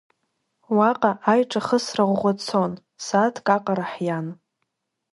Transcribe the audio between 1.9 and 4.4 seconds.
ӷәӷәа цон, сааҭк аҟара ҳиан.